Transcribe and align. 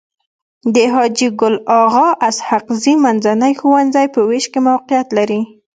د 0.73 0.75
حاجي 0.93 1.27
ګل 1.39 1.55
اغا 1.81 2.07
اسحق 2.29 2.65
زي 2.81 2.93
منځنی 3.03 3.53
ښوونځی 3.59 4.07
په 4.13 4.19
ويش 4.29 4.45
کي 4.51 4.59
موقعيت 4.67 5.07
لري. 5.17 5.41